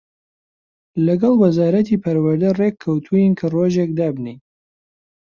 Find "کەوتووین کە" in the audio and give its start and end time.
2.83-3.45